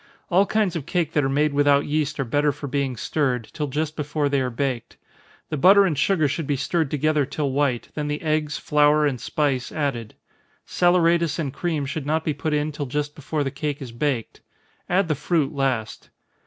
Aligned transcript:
All 0.31 0.47
kinds 0.47 0.75
of 0.75 0.87
cake 0.87 1.11
that 1.13 1.23
are 1.23 1.29
made 1.29 1.53
without 1.53 1.85
yeast 1.85 2.19
are 2.19 2.23
better 2.25 2.51
for 2.51 2.65
being 2.65 2.97
stirred, 2.97 3.47
till 3.53 3.67
just 3.67 3.95
before 3.95 4.29
they 4.29 4.41
are 4.41 4.49
baked. 4.49 4.97
The 5.49 5.57
butter 5.57 5.85
and 5.85 5.95
sugar 5.95 6.27
should 6.27 6.47
be 6.47 6.55
stirred 6.55 6.89
together 6.89 7.23
till 7.23 7.51
white, 7.51 7.89
then 7.93 8.07
the 8.07 8.19
eggs, 8.23 8.57
flour, 8.57 9.05
and 9.05 9.21
spice, 9.21 9.71
added. 9.71 10.15
Saleratus 10.65 11.37
and 11.37 11.53
cream 11.53 11.85
should 11.85 12.07
not 12.07 12.23
be 12.25 12.33
put 12.33 12.51
in 12.55 12.71
till 12.71 12.87
just 12.87 13.13
before 13.13 13.43
the 13.43 13.51
cake 13.51 13.79
is 13.79 13.91
baked 13.91 14.41
add 14.89 15.07
the 15.07 15.13
fruit 15.13 15.53
last. 15.53 16.09